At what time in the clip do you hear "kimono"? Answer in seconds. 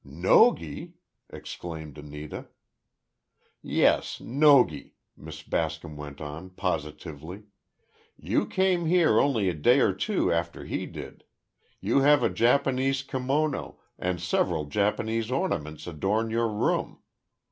13.03-13.77